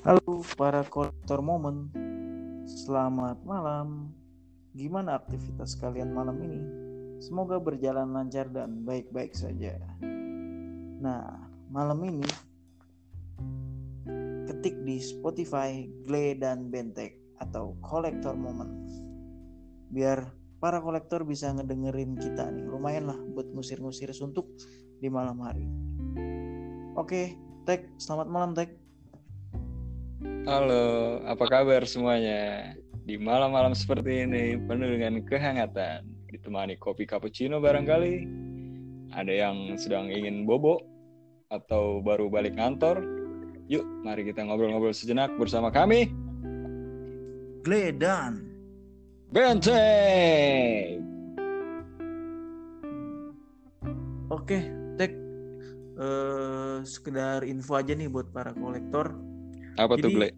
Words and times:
Halo 0.00 0.40
para 0.56 0.80
kolektor 0.88 1.44
momen, 1.44 1.92
selamat 2.64 3.44
malam. 3.44 4.08
Gimana 4.72 5.20
aktivitas 5.20 5.76
kalian 5.76 6.16
malam 6.16 6.40
ini? 6.40 6.60
Semoga 7.20 7.60
berjalan 7.60 8.08
lancar 8.08 8.48
dan 8.48 8.80
baik-baik 8.88 9.36
saja. 9.36 9.76
Nah, 11.04 11.52
malam 11.68 12.00
ini 12.08 12.24
ketik 14.48 14.80
di 14.88 15.04
Spotify 15.04 15.84
Gle 16.08 16.32
dan 16.32 16.72
Bentek 16.72 17.20
atau 17.36 17.76
kolektor 17.84 18.32
momen. 18.32 18.88
Biar 19.92 20.32
para 20.64 20.80
kolektor 20.80 21.28
bisa 21.28 21.52
ngedengerin 21.52 22.16
kita 22.16 22.48
nih. 22.48 22.64
Lumayan 22.64 23.04
lah 23.04 23.20
buat 23.36 23.52
ngusir-ngusir 23.52 24.16
suntuk 24.16 24.48
di 24.96 25.12
malam 25.12 25.44
hari. 25.44 25.68
Oke, 26.96 27.36
Tek, 27.68 28.00
selamat 28.00 28.28
malam 28.32 28.56
Tek. 28.56 28.89
Halo, 30.48 31.20
apa 31.28 31.44
kabar 31.44 31.84
semuanya? 31.84 32.72
Di 33.04 33.20
malam-malam 33.20 33.76
seperti 33.76 34.24
ini 34.24 34.56
penuh 34.56 34.88
dengan 34.88 35.20
kehangatan, 35.20 36.08
ditemani 36.32 36.80
kopi 36.80 37.04
cappuccino 37.04 37.60
barangkali. 37.60 38.24
Ada 39.12 39.28
yang 39.36 39.76
sedang 39.76 40.08
ingin 40.08 40.48
bobo 40.48 40.80
atau 41.52 42.00
baru 42.00 42.32
balik 42.32 42.56
kantor. 42.56 43.04
Yuk, 43.68 43.84
mari 44.00 44.24
kita 44.24 44.40
ngobrol-ngobrol 44.40 44.96
sejenak 44.96 45.28
bersama 45.36 45.68
kami. 45.68 46.08
Gledan. 47.60 48.40
Benteng. 49.28 51.04
Oke, 54.32 54.72
Tek. 54.96 55.12
Eh, 56.00 56.78
sekedar 56.88 57.44
info 57.44 57.76
aja 57.76 57.92
nih 57.92 58.08
buat 58.08 58.32
para 58.32 58.56
kolektor. 58.56 59.29
Apa 59.80 59.96
tuh, 59.96 60.12
Jadi- 60.12 60.16
Gle? 60.16 60.28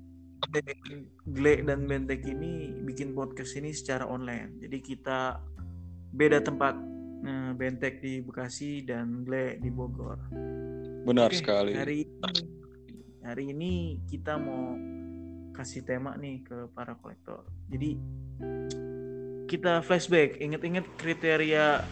Gle 1.27 1.55
dan 1.67 1.87
Bentek 1.87 2.23
ini 2.27 2.75
bikin 2.83 3.15
podcast 3.15 3.55
ini 3.59 3.75
secara 3.75 4.07
online. 4.07 4.59
Jadi 4.63 4.79
kita 4.83 5.39
beda 6.15 6.43
tempat. 6.43 6.75
Nah, 7.23 7.55
Bentek 7.55 8.03
di 8.03 8.23
Bekasi 8.23 8.83
dan 8.83 9.23
Gle 9.23 9.59
di 9.63 9.71
Bogor. 9.71 10.19
Benar 11.07 11.31
Oke, 11.31 11.39
sekali. 11.43 11.75
Hari 11.75 11.97
ini, 12.07 12.19
hari 13.23 13.45
ini 13.55 13.73
kita 14.11 14.35
mau 14.39 14.75
kasih 15.55 15.87
tema 15.87 16.19
nih 16.19 16.43
ke 16.43 16.71
para 16.75 16.99
kolektor. 16.99 17.47
Jadi 17.71 17.99
kita 19.47 19.83
flashback, 19.83 20.43
inget-inget 20.43 20.87
kriteria 20.99 21.83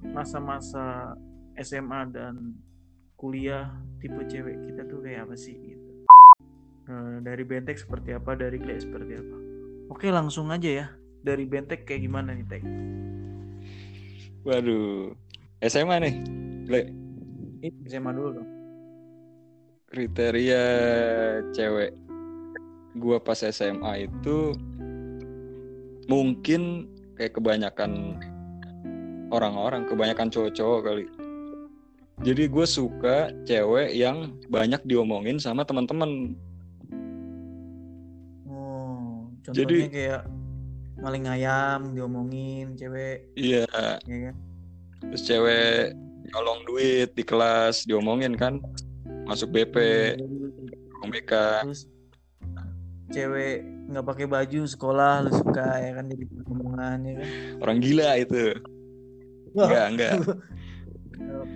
masa-masa 0.00 1.16
SMA 1.60 2.08
dan 2.12 2.56
kuliah 3.20 3.68
tipe 4.00 4.24
cewek 4.24 4.56
kita 4.64 4.88
tuh 4.88 5.04
kayak 5.04 5.28
apa 5.28 5.36
sih 5.36 5.52
gitu. 5.52 5.76
Eh, 5.76 5.79
dari 7.20 7.42
Bentek 7.46 7.78
seperti 7.78 8.14
apa, 8.14 8.34
dari 8.36 8.58
Gle 8.58 8.78
seperti 8.78 9.12
apa. 9.16 9.36
Oke, 9.90 10.08
langsung 10.10 10.50
aja 10.54 10.70
ya. 10.70 10.86
Dari 11.20 11.44
Bentek 11.44 11.84
kayak 11.84 12.02
gimana 12.06 12.32
nih, 12.32 12.46
Tek? 12.48 12.62
Waduh. 14.46 15.12
SMA 15.66 15.96
nih, 16.00 16.14
Gle. 16.66 16.82
Ini 17.60 17.68
SMA 17.90 18.10
dulu 18.16 18.40
dong. 18.40 18.48
Kriteria 19.90 20.64
cewek 21.50 21.92
gua 22.98 23.18
pas 23.18 23.42
SMA 23.42 24.06
itu 24.06 24.54
mungkin 26.06 26.86
kayak 27.18 27.36
kebanyakan 27.36 28.18
orang-orang, 29.30 29.86
kebanyakan 29.86 30.30
cowok-cowok 30.30 30.80
kali. 30.86 31.06
Jadi 32.20 32.52
gue 32.52 32.66
suka 32.68 33.32
cewek 33.48 33.96
yang 33.96 34.36
banyak 34.52 34.82
diomongin 34.84 35.40
sama 35.40 35.64
teman-teman. 35.64 36.36
Oh, 39.50 39.54
contohnya 39.54 39.90
Jadi- 39.90 39.90
kayak 39.90 40.22
maling 41.00 41.26
ayam 41.26 41.80
diomongin 41.90 42.76
cewek, 42.76 43.32
Iya, 43.34 43.66
ya 44.04 44.16
kan? 44.30 44.34
terus 45.00 45.22
cewek 45.24 45.96
nyolong 46.30 46.60
duit 46.62 47.10
di 47.12 47.24
kelas 47.24 47.82
diomongin 47.82 48.36
kan, 48.36 48.62
masuk 49.26 49.50
BP, 49.50 49.76
Hmm. 50.14 51.10
BK. 51.10 51.32
Terus 51.64 51.88
cewek 53.10 53.56
nggak 53.90 54.06
pakai 54.06 54.26
baju 54.28 54.60
sekolah 54.62 55.26
lu 55.26 55.30
suka 55.34 55.66
ya 55.82 55.90
kan 55.98 56.06
jadi 56.06 56.24
omongan 56.46 56.98
ya 57.02 57.12
kan? 57.18 57.26
Orang 57.58 57.78
gila 57.82 58.10
itu. 58.14 58.44
Enggak, 59.50 59.86
enggak. 59.90 60.12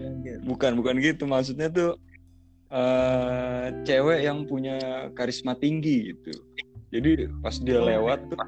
Lanjut. 0.03 0.39
Bukan, 0.45 0.73
bukan 0.75 0.97
gitu. 0.99 1.25
Maksudnya 1.25 1.71
tuh 1.71 1.95
eh 2.75 3.67
cewek 3.87 4.27
yang 4.27 4.43
punya 4.45 4.77
karisma 5.15 5.55
tinggi 5.55 6.11
gitu. 6.11 6.33
Jadi 6.95 7.27
pas 7.43 7.59
dia 7.59 7.83
Oh. 7.83 7.87
lewat 7.91 8.31
tuh 8.31 8.39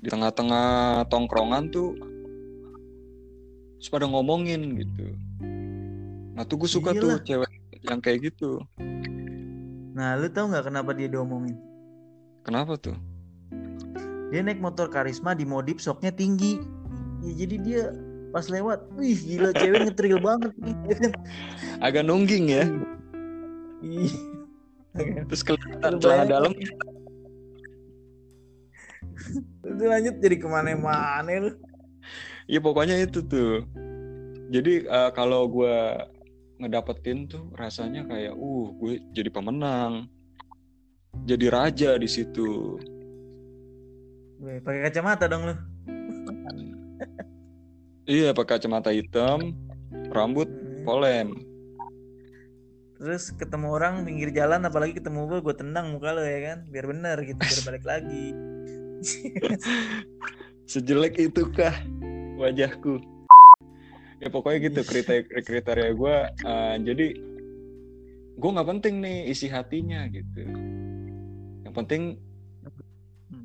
di 0.00 0.08
tengah-tengah 0.08 1.04
tongkrongan 1.12 1.68
tuh 1.68 1.92
terus 3.76 3.92
pada 3.92 4.08
ngomongin 4.08 4.72
gitu. 4.80 5.04
Nah 6.32 6.48
tuh 6.48 6.56
gue 6.64 6.70
suka 6.70 6.96
tuh 6.96 7.20
Iyalah. 7.20 7.20
cewek 7.28 7.50
yang 7.84 8.00
kayak 8.00 8.32
gitu. 8.32 8.64
Nah, 9.96 10.16
lu 10.20 10.28
tahu 10.28 10.52
nggak 10.52 10.68
kenapa 10.68 10.92
dia 10.92 11.08
diomongin? 11.08 11.56
Kenapa 12.44 12.76
tuh? 12.76 12.96
Dia 14.28 14.44
naik 14.44 14.60
motor 14.60 14.92
karisma 14.92 15.32
dimodif 15.32 15.80
soknya 15.80 16.12
tinggi. 16.12 16.60
Ya, 17.24 17.32
jadi 17.32 17.56
dia 17.64 17.82
pas 18.28 18.44
lewat, 18.52 18.92
wih 18.96 19.16
gila 19.16 19.56
cewek 19.56 19.88
ngetril 19.88 20.20
banget? 20.20 20.52
Agak 21.80 22.04
nungging 22.04 22.52
ya. 22.52 22.64
Terus 25.28 25.42
kelihatan 25.44 25.92
bayangin. 26.00 26.30
dalam. 26.30 26.52
Itu 29.66 29.84
lanjut 29.84 30.14
jadi 30.22 30.36
ke 30.38 30.46
mana-mana 30.46 31.32
lu. 31.40 31.52
Ya 32.46 32.62
pokoknya 32.62 33.02
itu 33.02 33.20
tuh. 33.26 33.66
Jadi 34.52 34.86
eh, 34.86 35.10
kalau 35.16 35.50
gue 35.50 35.76
ngedapetin 36.62 37.28
tuh 37.28 37.52
rasanya 37.52 38.06
kayak, 38.08 38.32
uh, 38.32 38.66
gue 38.80 39.02
jadi 39.12 39.28
pemenang, 39.28 40.08
jadi 41.28 41.46
raja 41.52 41.90
di 42.00 42.08
situ. 42.08 42.80
Pakai 44.40 44.88
kacamata 44.88 45.28
dong 45.28 45.42
lu. 45.52 45.54
Iya, 48.06 48.30
pakai 48.32 48.56
kacamata 48.56 48.94
hitam, 48.94 49.52
rambut 50.14 50.46
Hmm. 50.46 50.84
polem. 50.86 51.28
Terus 52.96 53.28
ketemu 53.36 53.68
orang 53.76 53.94
pinggir 54.08 54.32
jalan 54.32 54.64
apalagi 54.64 54.96
ketemu 54.96 55.28
gue 55.28 55.38
gue 55.44 55.54
tendang 55.56 55.92
muka 55.92 56.16
lo 56.16 56.24
ya 56.24 56.40
kan 56.52 56.58
biar 56.72 56.88
bener 56.88 57.16
gitu 57.28 57.36
biar 57.36 57.62
balik 57.68 57.84
lagi 57.84 58.32
Sejelek 60.70 61.20
itukah 61.20 61.74
wajahku? 62.40 62.98
Ya 64.18 64.32
pokoknya 64.32 64.58
gitu 64.72 64.80
kriteria 64.82 65.44
kriteria 65.44 65.90
gue. 65.92 66.16
jadi 66.82 67.06
gue 68.36 68.50
nggak 68.50 68.68
penting 68.76 68.94
nih 69.04 69.30
isi 69.30 69.46
hatinya 69.46 70.08
gitu. 70.08 70.42
Yang 71.68 71.74
penting 71.76 72.02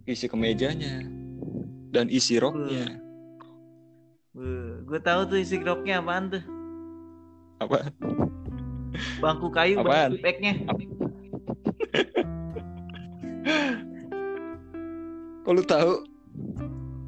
isi 0.08 0.26
kemejanya 0.26 1.06
dan 1.92 2.08
isi 2.08 2.40
roknya. 2.40 2.98
gue 4.88 5.00
tahu 5.04 5.28
tuh 5.28 5.38
isi 5.44 5.60
roknya 5.60 6.00
apaan 6.00 6.32
tuh 6.32 6.44
Apa? 7.60 7.92
Bangku 9.22 9.48
kayu 9.54 9.78
Apaan? 9.80 10.12
bangku 10.12 10.24
packnya 10.26 10.54
Kok 15.42 15.54
lu 15.54 15.64
tahu? 15.64 15.94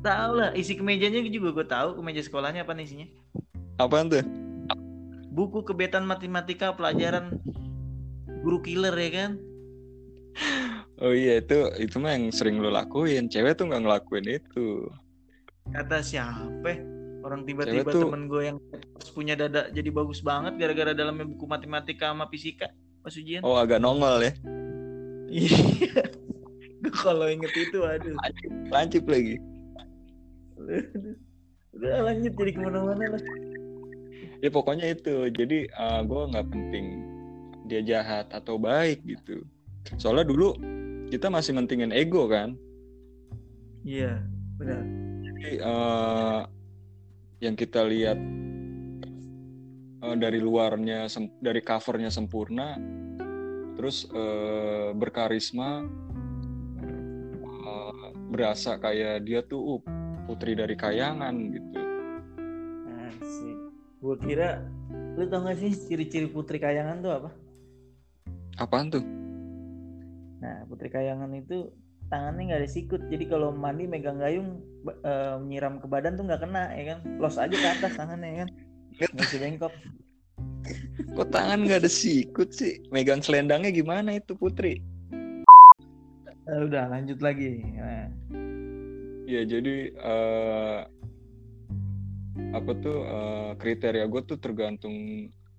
tahu 0.03 0.31
lah 0.35 0.51
isi 0.51 0.75
kemejanya 0.75 1.23
juga 1.23 1.55
gue 1.55 1.63
tahu 1.63 1.95
kemeja 1.95 2.19
sekolahnya 2.19 2.67
apa 2.67 2.75
isinya 2.77 3.07
Apaan 3.79 4.11
tuh? 4.11 4.19
buku 5.33 5.65
kebetan 5.65 6.05
matematika 6.05 6.75
pelajaran 6.75 7.39
guru 8.43 8.61
killer 8.61 8.93
ya 8.93 9.09
kan 9.11 9.31
Oh 10.99 11.09
iya 11.09 11.41
itu 11.41 11.57
itu 11.79 11.97
mah 11.97 12.13
yang 12.13 12.29
sering 12.29 12.57
lu 12.57 12.69
lakuin. 12.69 13.25
Cewek 13.27 13.53
tuh 13.53 13.65
nggak 13.65 13.81
ngelakuin 13.81 14.27
itu. 14.29 14.87
kata 15.69 15.99
siapa 15.99 16.77
orang 17.23 17.41
tiba-tiba 17.43 17.81
Cewek 17.81 17.93
tuh- 17.95 18.03
temen 18.05 18.23
gue 18.27 18.41
yang 18.43 18.57
punya 19.11 19.33
dada 19.33 19.69
jadi 19.69 19.89
bagus 19.89 20.19
banget 20.19 20.57
gara-gara 20.57 20.91
dalamnya 20.91 21.25
buku 21.25 21.45
matematika 21.45 22.11
sama 22.11 22.27
fisika 22.27 22.67
pas 22.99 23.13
ujian 23.13 23.39
Oh 23.41 23.55
agak 23.55 23.79
nongol 23.79 24.19
ya. 24.21 24.31
iya 25.29 25.59
kalau 26.99 27.25
inget 27.25 27.51
itu 27.53 27.79
aduh 27.79 28.15
Lancip 28.69 29.03
lagi. 29.05 29.39
udah 31.73 32.05
lanjut 32.05 32.33
jadi 32.33 32.51
ke 32.53 32.59
mana-mana 32.59 33.05
lah 33.09 33.23
Ya 34.39 34.51
pokoknya 34.51 34.91
itu. 34.91 35.31
Jadi 35.31 35.71
gue 36.03 36.21
nggak 36.27 36.47
penting 36.47 36.85
dia 37.63 37.79
jahat 37.81 38.27
atau 38.29 38.59
baik 38.59 38.99
gitu. 39.03 39.39
Soalnya 39.95 40.27
dulu 40.27 40.51
kita 41.07 41.27
masih 41.27 41.55
mentingin 41.55 41.89
ego 41.89 42.27
kan. 42.27 42.51
iya 43.81 44.19
benar 44.55 44.83
Jadi 45.33 45.51
eh, 45.59 46.41
yang 47.43 47.59
kita 47.59 47.83
lihat 47.83 48.15
eh, 49.99 50.15
dari 50.15 50.39
luarnya 50.39 51.11
dari 51.43 51.59
covernya 51.59 52.07
sempurna 52.07 52.79
terus 53.73 54.07
uh, 54.13 54.93
berkarisma 54.93 55.81
uh, 57.43 58.09
berasa 58.31 58.77
kayak 58.79 59.25
dia 59.27 59.41
tuh 59.43 59.75
uh, 59.75 59.81
putri 60.29 60.53
dari 60.55 60.77
kayangan 60.77 61.33
gitu. 61.51 61.81
Asik. 63.19 63.57
gue 63.97 64.15
kira 64.23 64.61
lu 65.17 65.25
tau 65.25 65.43
gak 65.43 65.57
sih 65.57 65.73
ciri-ciri 65.73 66.29
putri 66.29 66.61
kayangan 66.61 67.01
tuh 67.01 67.11
apa? 67.11 67.29
Apaan 68.61 68.93
tuh? 68.93 69.03
Nah 70.39 70.63
putri 70.69 70.93
kayangan 70.93 71.33
itu 71.33 71.73
tangannya 72.13 72.53
nggak 72.53 72.61
ada 72.61 72.69
sikut. 72.69 73.01
Jadi 73.09 73.25
kalau 73.25 73.49
mandi 73.49 73.89
megang 73.89 74.21
gayung 74.21 74.61
uh, 75.01 75.41
nyiram 75.41 75.81
ke 75.81 75.89
badan 75.89 76.13
tuh 76.13 76.29
nggak 76.29 76.45
kena 76.45 76.69
ya 76.77 76.83
kan? 76.93 76.99
Los 77.17 77.41
aja 77.41 77.49
ke 77.57 77.67
atas 77.81 77.97
tangannya 77.97 78.29
ya 78.29 78.37
kan? 78.45 78.49
Masih 79.17 79.39
bengkok. 79.41 79.73
Kok 81.17 81.29
tangan 81.33 81.65
nggak 81.65 81.81
ada 81.81 81.89
sikut 81.89 82.53
sih? 82.53 82.85
Megang 82.93 83.25
selendangnya 83.25 83.73
gimana 83.73 84.21
itu 84.21 84.37
putri? 84.37 84.85
Uh, 86.45 86.69
udah 86.69 86.93
lanjut 86.93 87.17
lagi. 87.17 87.65
Nah. 87.73 88.07
ya 89.23 89.39
jadi 89.47 89.95
uh, 90.03 90.83
apa 92.53 92.71
tuh 92.83 92.97
uh, 93.07 93.51
kriteria 93.55 94.05
gue 94.05 94.21
tuh 94.29 94.37
tergantung 94.37 94.93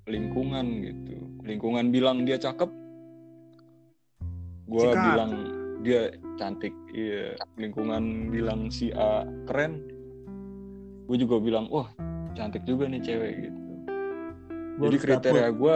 lingkungan 0.07 0.67
gitu. 0.87 1.17
Lingkungan 1.43 1.91
bilang 1.91 2.23
dia 2.23 2.39
cakep 2.39 2.71
gue 4.65 4.91
bilang 4.97 5.54
dia 5.85 6.09
cantik 6.41 6.73
iya. 6.97 7.37
Lingkungan 7.61 8.33
bilang 8.33 8.73
si 8.73 8.89
A 8.97 9.29
keren. 9.45 9.85
Gue 11.05 11.21
juga 11.21 11.37
bilang 11.37 11.69
wah 11.69 11.93
cantik 12.33 12.65
juga 12.65 12.89
nih 12.89 13.05
cewek 13.05 13.33
gitu. 13.45 13.61
Gua 14.81 14.87
jadi 14.89 14.99
kriteria 14.99 15.49
gue 15.53 15.75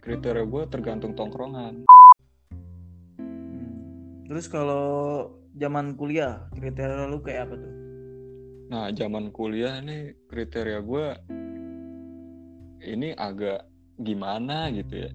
kriteria 0.00 0.44
gue 0.48 0.62
tergantung 0.72 1.12
tongkrongan. 1.12 1.84
Hmm. 3.20 4.24
terus 4.24 4.48
kalau 4.48 5.28
zaman 5.60 5.92
kuliah 5.94 6.48
kriteria 6.56 7.04
lu 7.06 7.20
kayak 7.20 7.52
apa 7.52 7.54
tuh? 7.60 7.74
Nah 8.72 8.88
zaman 8.96 9.28
kuliah 9.28 9.78
nih 9.84 10.16
kriteria 10.32 10.80
gue 10.80 11.06
ini 12.80 13.12
agak 13.12 13.68
gimana 14.00 14.72
gitu 14.72 15.04
ya. 15.04 15.10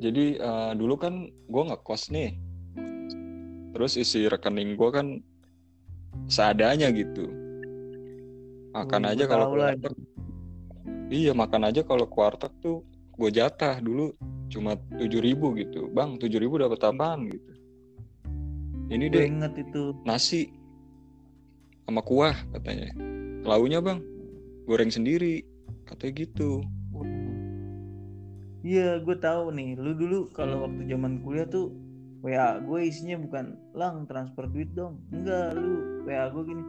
Jadi 0.00 0.36
uh, 0.36 0.72
dulu 0.76 0.94
kan 1.00 1.32
gue 1.48 1.62
ngekos 1.64 2.12
nih 2.12 2.49
terus 3.70 3.94
isi 3.94 4.26
rekening 4.26 4.74
gue 4.74 4.90
kan 4.90 5.06
seadanya 6.26 6.90
gitu. 6.94 7.26
Makan 8.70 9.02
oh, 9.02 9.10
aja 9.10 9.24
kalau 9.26 9.46
kuartek 9.54 9.94
iya 11.10 11.34
makan 11.34 11.62
aja 11.66 11.82
kalau 11.82 12.06
kuartek 12.06 12.54
tuh 12.62 12.86
gue 13.18 13.30
jatah. 13.30 13.78
Dulu 13.82 14.14
cuma 14.50 14.78
tujuh 14.98 15.20
ribu 15.22 15.54
gitu. 15.58 15.90
Bang 15.90 16.18
tujuh 16.18 16.38
ribu 16.38 16.58
dapat 16.58 16.78
apaan 16.82 17.30
gitu? 17.30 17.50
Ini 18.90 19.06
deh 19.06 19.22
inget 19.26 19.54
itu. 19.54 19.94
nasi 20.02 20.50
sama 21.86 22.02
kuah 22.02 22.34
katanya. 22.54 22.90
Launya 23.46 23.78
bang 23.78 24.02
goreng 24.66 24.90
sendiri 24.90 25.42
katanya 25.86 26.26
gitu. 26.26 26.62
Iya 28.60 29.00
gue 29.00 29.16
tahu 29.16 29.50
nih. 29.56 29.78
Lu 29.78 29.96
dulu 29.96 30.28
kalau 30.36 30.68
waktu 30.68 30.84
zaman 30.90 31.24
kuliah 31.24 31.48
tuh 31.48 31.72
WA 32.20 32.60
gue 32.60 32.80
isinya 32.84 33.16
bukan 33.20 33.56
lang 33.72 34.04
transfer 34.04 34.44
duit 34.48 34.70
dong. 34.76 35.00
Enggak 35.12 35.56
lu 35.56 36.04
WA 36.04 36.28
gue 36.28 36.44
gini 36.44 36.64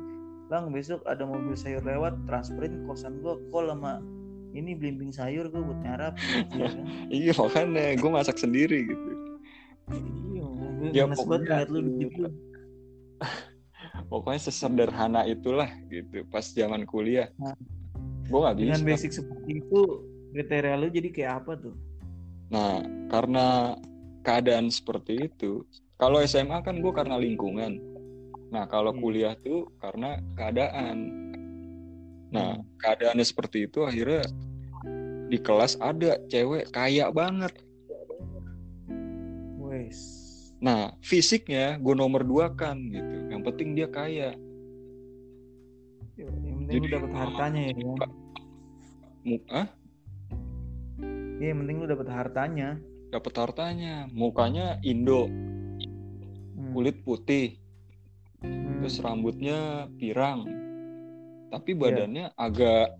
lang 0.51 0.67
besok 0.75 0.99
ada 1.07 1.23
mobil 1.23 1.55
sayur 1.55 1.79
lewat 1.79 2.27
transferin 2.27 2.83
kosan 2.83 3.23
gue 3.23 3.39
kok 3.39 3.63
lama 3.63 4.03
ini 4.51 4.75
blimbing 4.75 5.15
sayur 5.15 5.47
gue 5.47 5.63
buat 5.63 5.79
nyarap. 5.79 6.19
Gitu, 6.19 6.59
kan? 6.59 6.75
iya 7.07 7.31
makanya 7.31 7.95
gue 7.95 8.11
masak 8.11 8.37
sendiri 8.39 8.83
gitu. 8.83 9.09
Iya 10.91 11.07
ya, 11.07 11.15
pokoknya, 11.15 11.67
lu 11.67 11.79
gitu 11.99 12.31
pokoknya 14.11 14.41
sesederhana 14.43 15.23
itulah 15.23 15.71
gitu 15.87 16.27
pas 16.27 16.43
zaman 16.43 16.83
kuliah. 16.83 17.31
Nah, 17.39 17.55
gue 18.27 18.39
nggak 18.39 18.55
bisa. 18.59 18.63
dengan 18.67 18.83
basic 18.83 19.11
seperti 19.15 19.51
itu 19.63 19.81
kriteria 20.31 20.75
lu 20.79 20.87
jadi 20.91 21.09
kayak 21.11 21.33
apa 21.43 21.51
tuh? 21.59 21.75
Nah 22.51 22.83
karena 23.07 23.75
keadaan 24.21 24.69
seperti 24.69 25.27
itu 25.29 25.65
kalau 26.01 26.17
SMA 26.25 26.65
kan 26.65 26.81
gue 26.81 26.89
karena 26.89 27.13
lingkungan. 27.21 27.77
Nah 28.49 28.65
kalau 28.65 28.89
hmm. 28.89 29.01
kuliah 29.05 29.37
tuh 29.37 29.69
karena 29.77 30.17
keadaan. 30.33 30.97
Nah 32.33 32.57
hmm. 32.57 32.65
keadaannya 32.81 33.21
seperti 33.21 33.69
itu 33.69 33.85
akhirnya 33.85 34.25
di 35.29 35.37
kelas 35.37 35.77
ada 35.77 36.17
cewek 36.25 36.73
kaya 36.73 37.13
banget. 37.13 37.53
Wes. 39.61 39.99
Nah 40.57 40.89
fisiknya 41.05 41.77
gue 41.77 41.93
nomor 41.93 42.25
dua 42.25 42.49
kan 42.49 42.81
gitu. 42.81 43.29
Yang 43.29 43.41
penting 43.53 43.69
dia 43.77 43.85
kaya. 43.85 44.33
Yang 46.17 46.33
penting 46.33 46.55
Jadi, 46.65 46.81
lu 46.81 46.87
dapat 46.97 47.11
hartanya 47.13 47.61
ya. 47.61 47.93
Ah? 49.53 49.67
Iya, 51.37 51.53
yang 51.53 51.59
penting 51.61 51.77
lu 51.77 51.85
dapat 51.85 52.09
hartanya 52.09 52.81
dapat 53.11 53.33
hartanya. 53.35 54.07
Mukanya 54.15 54.79
Indo. 54.81 55.27
Hmm. 55.27 56.71
kulit 56.71 57.03
putih. 57.03 57.59
Hmm. 58.41 58.81
terus 58.81 58.97
rambutnya 59.03 59.85
pirang. 59.99 60.47
Tapi 61.51 61.75
iya. 61.75 61.79
badannya 61.79 62.25
yeah. 62.31 62.39
agak 62.39 62.97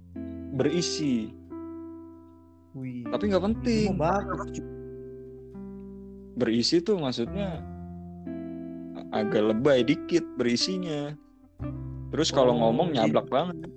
berisi. 0.54 1.34
Wih. 2.72 3.04
tapi 3.12 3.28
nggak 3.28 3.44
penting. 3.52 4.00
Berisi 6.40 6.80
tuh 6.80 6.96
maksudnya 7.04 7.60
agak 9.12 9.52
lebay 9.52 9.84
dikit 9.84 10.24
berisinya. 10.40 11.12
Terus 12.12 12.32
kalau 12.32 12.56
oh, 12.56 12.60
ngomong 12.60 12.96
nyablak 12.96 13.28
banget. 13.28 13.68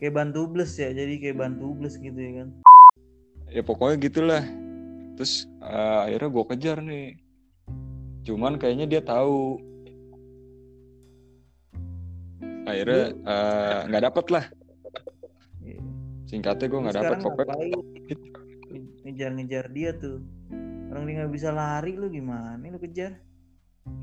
Kayak 0.00 0.14
bantu 0.20 0.50
bles 0.50 0.72
ya 0.76 0.92
jadi 0.92 1.14
kayak 1.16 1.36
bantu 1.40 1.76
bles 1.76 1.96
gitu 1.96 2.16
ya 2.16 2.44
kan. 2.44 2.48
Ya 3.52 3.62
pokoknya 3.64 3.96
gitulah 4.00 4.42
terus 5.16 5.46
uh, 5.60 6.08
akhirnya 6.08 6.28
gue 6.32 6.44
kejar 6.54 6.78
nih. 6.80 7.08
Cuman 8.22 8.56
kayaknya 8.56 8.86
dia 8.86 9.02
tahu. 9.02 9.58
Akhirnya 12.62 13.10
eh, 13.10 13.78
nggak 13.90 14.02
uh, 14.02 14.06
dapet 14.06 14.26
lah. 14.30 14.44
Singkatnya 16.30 16.66
gue 16.70 16.80
nggak 16.80 16.96
dapet 17.02 17.16
pokoknya. 17.20 17.56
ngejar-ngejar 19.02 19.66
dia 19.74 19.90
tuh. 19.98 20.22
Orang 20.94 21.04
dia 21.10 21.14
nggak 21.24 21.32
bisa 21.34 21.50
lari 21.50 21.98
lu 21.98 22.06
gimana? 22.08 22.62
Lu 22.62 22.78
kejar? 22.78 23.18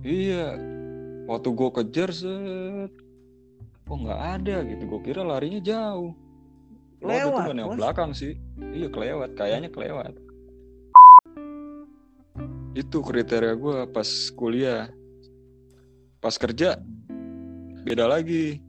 Iya. 0.03 0.59
Waktu 1.25 1.49
gue 1.55 1.69
kejar 1.81 2.09
set. 2.11 2.91
Oh 3.87 3.97
nggak 3.97 4.21
ada 4.43 4.55
gitu? 4.67 4.83
Gue 4.85 5.01
kira 5.07 5.23
larinya 5.23 5.63
jauh. 5.63 6.13
Kelewat 6.99 7.31
waktu 7.31 7.63
itu 7.63 7.79
belakang 7.79 8.11
sih. 8.11 8.35
Iya 8.59 8.91
kelewat. 8.91 9.39
Kayaknya 9.39 9.71
kelewat 9.71 10.28
itu 12.77 12.97
kriteria 13.01 13.53
gue 13.57 13.77
pas 13.89 14.09
kuliah. 14.37 14.91
Pas 16.19 16.35
kerja 16.35 16.77
beda 17.87 18.05
lagi. 18.05 18.59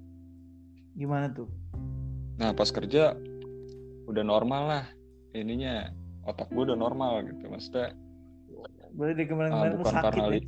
Gimana 0.96 1.32
tuh? 1.34 1.50
Nah 2.38 2.54
pas 2.54 2.70
kerja 2.70 3.18
udah 4.08 4.24
normal 4.24 4.62
lah. 4.68 4.84
Ininya 5.36 5.90
otak 6.24 6.48
gue 6.54 6.62
udah 6.72 6.78
normal 6.78 7.26
gitu. 7.28 7.44
Maksudnya 7.50 7.92
boleh 8.90 9.14
di 9.14 9.24
kemarin-kemarin 9.30 9.74
uh, 9.74 9.78
bukan 9.78 9.94
sakit 9.94 10.02
karena 10.10 10.34
ya? 10.34 10.42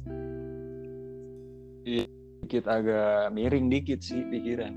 iya, 1.87 2.05
dikit 2.43 2.65
agak 2.67 3.31
miring 3.31 3.71
dikit 3.71 4.03
sih 4.03 4.27
pikiran. 4.27 4.75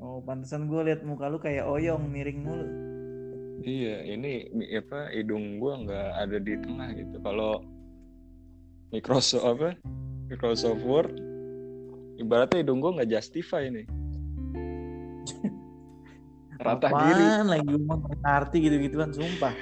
Oh 0.00 0.24
pantesan 0.24 0.72
gue 0.72 0.80
liat 0.80 1.04
muka 1.04 1.28
lu 1.28 1.36
kayak 1.36 1.68
oyong 1.68 2.08
miring 2.08 2.40
mulu 2.40 2.91
Iya, 3.62 4.02
ini 4.10 4.50
apa 4.74 5.14
hidung 5.14 5.62
gua 5.62 5.78
nggak 5.86 6.08
ada 6.18 6.36
di 6.42 6.54
tengah 6.58 6.88
gitu. 6.98 7.16
Kalau 7.22 7.62
Microsoft 8.90 9.46
apa? 9.46 9.78
Microsoft 10.26 10.82
Word 10.82 11.14
ibaratnya 12.18 12.66
hidung 12.66 12.82
gua 12.82 12.98
nggak 12.98 13.10
justify 13.14 13.70
nih. 13.70 13.86
Rata 16.66 16.90
diri. 16.90 17.24
lagi 17.46 17.70
ngomong 17.70 18.18
arti 18.26 18.58
gitu-gitu 18.66 18.98
kan 18.98 19.14
sumpah. 19.14 19.54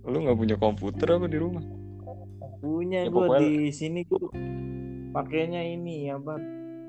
Lu 0.08 0.16
nggak 0.24 0.38
punya 0.40 0.56
komputer 0.56 1.12
apa 1.12 1.28
di 1.28 1.38
rumah? 1.38 1.64
Punya 2.64 3.04
ya, 3.04 3.12
gua 3.12 3.36
pokoknya... 3.36 3.44
di 3.44 3.68
sini 3.68 4.00
gua 4.08 4.32
pakainya 5.12 5.60
ini 5.60 6.08
apa? 6.08 6.40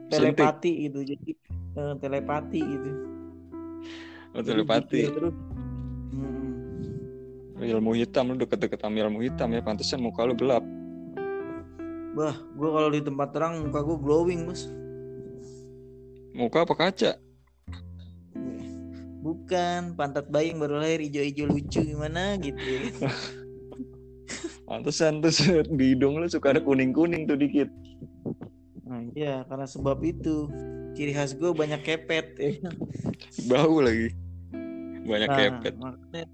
Telepati 0.07 0.87
gitu. 0.87 1.03
Jadi 1.03 1.35
uh, 1.75 1.99
telepati 1.99 2.61
gitu 2.63 3.13
oh, 4.33 4.43
telepati 4.43 5.07
hmm. 5.07 5.23
ilmu 7.61 7.93
hitam 7.95 8.33
lu 8.33 8.37
deket-deket 8.41 8.81
sama 8.81 8.99
ilmu 9.05 9.21
hitam 9.23 9.53
ya 9.53 9.61
pantesan 9.61 10.01
muka 10.03 10.25
lu 10.27 10.35
gelap 10.35 10.63
bah 12.13 12.37
gua 12.57 12.69
kalau 12.77 12.89
di 12.93 13.01
tempat 13.01 13.29
terang 13.33 13.65
muka 13.65 13.79
gua 13.81 13.97
glowing 13.97 14.45
bos 14.49 14.69
muka 16.33 16.65
apa 16.65 16.73
kaca 16.75 17.17
bukan 19.23 19.95
pantat 19.95 20.27
bayi 20.27 20.51
yang 20.51 20.59
baru 20.59 20.83
lahir 20.83 20.99
hijau-hijau 20.99 21.47
lucu 21.47 21.79
gimana 21.79 22.35
gitu 22.43 22.59
ya. 22.59 22.91
Pantesan 24.67 25.23
terus 25.23 25.39
di 25.79 25.95
hidung 25.95 26.19
lu 26.19 26.27
suka 26.27 26.51
ada 26.51 26.59
kuning-kuning 26.59 27.23
tuh 27.23 27.39
dikit. 27.39 27.71
Nah, 28.83 29.07
iya 29.15 29.47
karena 29.47 29.63
sebab 29.63 30.03
itu 30.03 30.51
ciri 30.93 31.15
khas 31.15 31.39
gue 31.39 31.55
banyak 31.55 31.79
kepet 31.87 32.27
ya. 32.35 32.51
Bau 33.47 33.79
lagi. 33.79 34.11
Banyak 35.03 35.27
Nah, 35.29 35.37
kepet. 35.59 35.73
makanya 35.75 36.25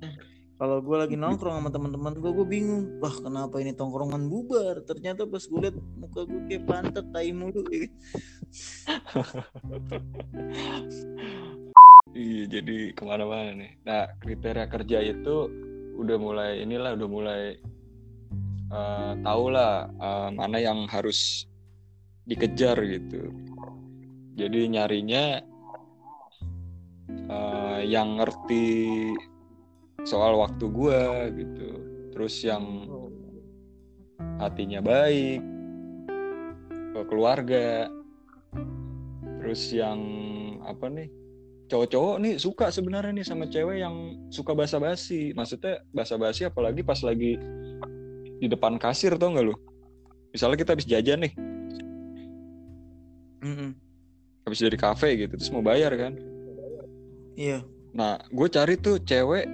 kalau 0.59 0.83
gue 0.83 0.97
lagi 0.99 1.15
nongkrong 1.15 1.55
sama 1.63 1.69
teman-teman 1.71 2.13
gue, 2.19 2.31
gue 2.35 2.47
bingung. 2.47 2.99
Wah 2.99 3.15
kenapa 3.15 3.63
ini 3.63 3.71
tongkrongan 3.71 4.27
bubar? 4.27 4.83
Ternyata 4.83 5.23
pas 5.23 5.39
gue 5.39 5.59
liat 5.63 5.75
muka 5.95 6.27
gue 6.27 6.41
kayak 6.51 6.63
pantat 6.67 7.05
tai 7.15 7.31
mulu. 7.31 7.63
ya. 7.71 7.87
Iya, 12.09 12.49
jadi 12.49 12.89
ke 12.97 13.05
mana-mana 13.05 13.53
nih. 13.53 13.77
Nah, 13.85 14.09
kriteria 14.17 14.65
kerja 14.65 14.97
itu 15.05 15.35
udah 15.93 16.17
mulai 16.17 16.65
inilah, 16.65 16.97
udah 16.97 17.09
mulai 17.09 17.41
eh 18.69 19.13
tahu 19.21 19.45
lah 19.53 19.85
eh, 19.89 20.29
mana 20.33 20.57
yang 20.57 20.89
harus 20.89 21.45
dikejar 22.25 22.81
gitu. 22.81 23.29
Jadi 24.33 24.73
nyarinya 24.73 25.37
yang 27.83 28.19
ngerti 28.19 29.09
soal 30.03 30.39
waktu 30.39 30.65
gua 30.71 31.27
gitu. 31.33 31.69
Terus 32.15 32.35
yang 32.43 32.87
hatinya 34.39 34.79
baik 34.83 35.41
ke 36.95 37.01
keluarga. 37.07 37.87
Terus 39.39 39.71
yang 39.71 39.99
apa 40.67 40.91
nih? 40.91 41.09
cowok-cowok 41.69 42.15
nih 42.17 42.35
suka 42.41 42.73
sebenarnya 42.73 43.13
nih 43.13 43.25
sama 43.25 43.45
cewek 43.45 43.77
yang 43.79 44.17
suka 44.33 44.57
basa-basi. 44.57 45.31
Maksudnya 45.37 45.85
basa-basi 45.93 46.49
apalagi 46.49 46.81
pas 46.81 46.97
lagi 47.05 47.37
di 48.41 48.47
depan 48.49 48.81
kasir 48.81 49.13
tau 49.15 49.29
nggak 49.29 49.45
lu? 49.45 49.55
Misalnya 50.33 50.57
kita 50.57 50.73
habis 50.73 50.89
jajan 50.89 51.25
nih, 51.25 51.33
Mm-mm. 53.41 53.71
habis 54.45 54.61
dari 54.61 54.77
kafe 54.77 55.17
gitu, 55.17 55.33
terus 55.37 55.49
mau 55.49 55.65
bayar 55.65 55.93
kan. 55.97 56.13
Iya. 57.39 57.63
Nah, 57.95 58.19
gue 58.27 58.47
cari 58.51 58.75
tuh 58.75 58.99
cewek 58.99 59.47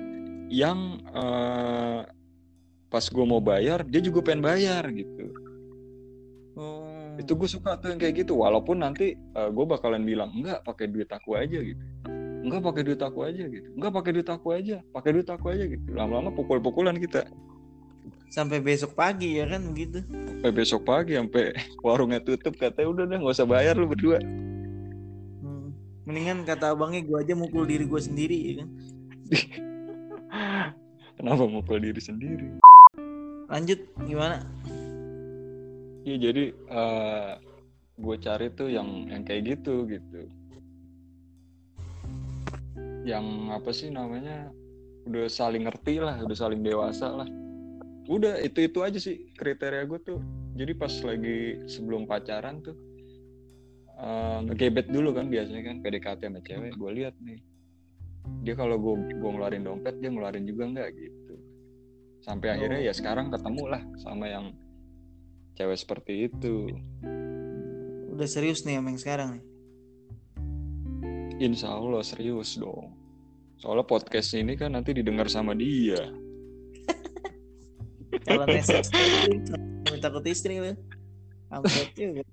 yang 0.50 1.06
eh, 1.13 2.01
pas 2.89 3.06
gue 3.06 3.25
mau 3.30 3.38
bayar, 3.38 3.86
dia 3.86 4.01
juga 4.01 4.25
pengen 4.25 4.42
bayar 4.42 4.89
gitu. 4.89 5.25
Oh. 6.58 7.13
Itu 7.22 7.38
gue 7.38 7.46
suka 7.46 7.77
tuh 7.77 7.94
yang 7.94 8.01
kayak 8.01 8.25
gitu. 8.25 8.42
Walaupun 8.42 8.82
nanti 8.82 9.13
gue 9.32 9.65
bakalan 9.70 10.01
bilang 10.01 10.34
enggak 10.34 10.65
pakai 10.65 10.89
duit 10.89 11.08
aku 11.13 11.38
aja 11.38 11.62
gitu. 11.62 11.86
Enggak 12.46 12.62
pakai 12.65 12.82
duit 12.86 13.01
aku 13.01 13.20
aja 13.24 13.44
gitu. 13.46 13.68
Enggak 13.77 13.92
pakai 13.96 14.12
duit 14.18 14.30
aku 14.34 14.48
aja. 14.51 14.77
Pakai 14.89 15.12
duit 15.15 15.30
aku 15.30 15.46
aja 15.54 15.63
gitu. 15.63 15.88
Lama-lama 15.94 16.34
pukul-pukulan 16.34 16.98
kita. 16.98 17.30
sampai 18.25 18.60
besok 18.60 19.00
pagi 19.00 19.39
ya 19.39 19.48
kan 19.48 19.63
begitu. 19.72 20.04
sampai 20.12 20.51
besok 20.51 20.84
pagi 20.84 21.15
sampai 21.15 21.56
warungnya 21.80 22.20
tutup 22.20 22.60
katanya 22.60 22.88
udah 22.92 23.04
deh 23.08 23.18
nggak 23.24 23.32
usah 23.32 23.48
bayar 23.48 23.80
lu 23.80 23.88
berdua. 23.88 24.20
Mendingan 26.06 26.46
kata 26.46 26.78
abangnya 26.78 27.02
gue 27.02 27.18
aja 27.18 27.34
mukul 27.34 27.66
diri 27.66 27.90
gue 27.90 27.98
sendiri 27.98 28.38
ya 28.38 28.54
kan. 28.62 28.70
kenapa 31.18 31.50
mukul 31.50 31.82
diri 31.82 31.98
sendiri? 31.98 32.62
Lanjut 33.50 33.82
gimana? 34.06 34.46
iya 36.06 36.22
jadi 36.22 36.54
gue 37.98 38.16
cari 38.22 38.54
tuh 38.54 38.70
yang 38.70 39.10
yang 39.10 39.26
kayak 39.26 39.58
gitu 39.58 39.90
gitu. 39.90 40.30
Yang 43.02 43.26
apa 43.50 43.70
sih 43.74 43.90
namanya? 43.90 44.54
Udah 45.10 45.26
saling 45.26 45.66
ngerti 45.66 45.98
lah 45.98 46.22
udah 46.22 46.38
saling 46.38 46.62
dewasa 46.62 47.10
lah. 47.10 47.30
Udah 48.06 48.38
itu 48.46 48.70
itu 48.70 48.86
aja 48.86 49.02
sih 49.02 49.34
kriteria 49.34 49.90
gue 49.90 49.98
tuh. 50.06 50.22
Jadi 50.54 50.78
pas 50.78 50.94
lagi 51.02 51.66
sebelum 51.66 52.06
pacaran 52.06 52.62
tuh 52.62 52.78
eh, 53.96 54.38
ngegebet 54.50 54.88
dulu 54.92 55.16
kan 55.16 55.28
biasanya 55.32 55.64
kan 55.64 55.75
PDKT 55.82 56.22
sama 56.28 56.40
cewek 56.44 56.72
gue 56.75 56.92
lihat 56.96 57.16
nih 57.24 57.40
dia 58.42 58.56
kalau 58.58 58.78
gue 58.82 58.96
gue 59.16 59.30
ngeluarin 59.30 59.64
dompet 59.64 59.96
dia 60.02 60.10
ngeluarin 60.10 60.46
juga 60.50 60.64
nggak 60.70 60.90
gitu 60.98 61.36
sampai 62.25 62.58
akhirnya 62.58 62.82
ya 62.82 62.94
sekarang 62.94 63.30
ketemu 63.30 63.64
lah 63.70 63.82
sama 64.02 64.25
yang 64.25 64.46
cewek 65.56 65.78
seperti 65.78 66.28
itu 66.32 66.70
Udah 68.16 68.32
serius 68.32 68.64
nih 68.64 68.80
sama 68.80 68.96
yang 68.96 69.02
sekarang 69.04 69.28
nih. 69.36 69.44
Insya 71.44 71.68
Allah 71.68 72.00
serius 72.00 72.56
dong 72.56 72.96
soalnya 73.60 73.88
podcast 73.88 74.36
ini 74.36 74.56
kan 74.60 74.75
nanti 74.75 74.92
didengar 74.92 75.32
sama 75.32 75.56
dia 75.56 76.00
Kalau 78.28 78.48
neses 78.48 78.88
minta 79.28 79.56
takut 80.00 80.24
istri 80.28 80.60
lu. 80.60 80.72
Ampet 81.52 81.92
juga. 81.94 82.24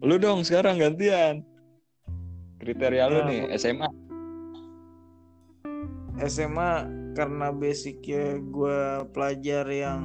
Lu 0.00 0.16
dong 0.16 0.44
sekarang 0.44 0.80
gantian. 0.80 1.44
Kriteria 2.60 3.08
lu 3.08 3.24
Nah, 3.24 3.26
nih 3.28 3.42
SMA 3.56 3.88
SMA 6.28 6.72
karena 7.16 7.48
basicnya 7.48 8.36
gue 8.40 8.80
pelajar 9.16 9.64
yang 9.72 10.00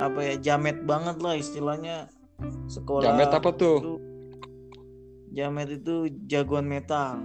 apa 0.00 0.20
ya 0.24 0.34
jamet 0.40 0.80
banget 0.88 1.20
lah 1.20 1.36
istilahnya. 1.36 2.08
Sekolah 2.72 3.04
jamet 3.04 3.28
apa 3.28 3.50
tuh? 3.52 3.78
itu 3.84 3.94
jamet 5.36 5.68
itu 5.76 6.08
jagoan 6.24 6.64
metal. 6.64 7.20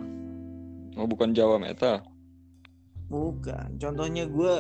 Oh 0.95 1.07
bukan 1.07 1.35
Jawa 1.35 1.59
Meta 1.59 2.03
bukan. 3.09 3.77
Contohnya 3.77 4.25
gue 4.25 4.55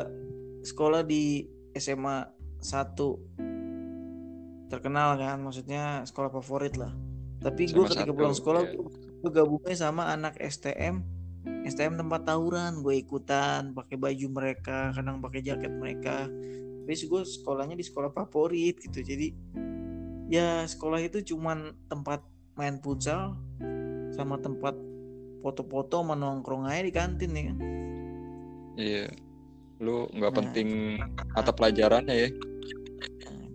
sekolah 0.65 1.05
di 1.05 1.45
SMA 1.77 2.25
1 2.61 3.54
terkenal 4.67 5.15
kan 5.19 5.37
maksudnya 5.41 6.01
sekolah 6.07 6.29
favorit 6.33 6.75
lah. 6.75 6.91
Tapi 7.41 7.69
gue 7.69 7.85
ketika 7.85 8.09
satu, 8.09 8.17
pulang 8.17 8.35
sekolah 8.35 8.61
iya. 8.65 8.79
gue 9.21 9.31
gabungnya 9.31 9.75
sama 9.77 10.09
anak 10.09 10.37
STM 10.41 11.05
STM 11.65 11.97
tempat 11.97 12.25
tawuran 12.25 12.81
gue 12.81 13.01
ikutan 13.01 13.73
pakai 13.73 13.97
baju 13.97 14.27
mereka 14.33 14.93
kadang 14.93 15.21
pakai 15.21 15.41
jaket 15.45 15.73
mereka. 15.73 16.29
Tapi 16.85 16.93
gue 16.93 17.21
sekolahnya 17.25 17.77
di 17.77 17.85
sekolah 17.85 18.13
favorit 18.13 18.77
gitu 18.81 19.01
jadi 19.01 19.33
ya 20.29 20.65
sekolah 20.65 21.01
itu 21.01 21.21
cuman 21.33 21.73
tempat 21.89 22.21
main 22.57 22.81
futsal 22.81 23.37
sama 24.13 24.41
tempat 24.41 24.73
foto-foto 25.45 26.01
sama 26.01 26.17
nongkrong 26.17 26.65
aja 26.65 26.81
di 26.81 26.93
kantin 26.93 27.31
ya 27.33 27.43
kan? 27.49 27.57
Iya. 28.77 29.05
Lu 29.81 30.09
nggak 30.09 30.31
Nah. 30.33 30.39
penting 30.41 30.67
mata 31.35 31.51
pelajarannya 31.53 32.15
ya 32.15 32.29